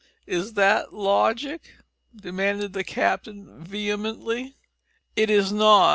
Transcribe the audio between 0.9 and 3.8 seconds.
logic?" demanded the captain,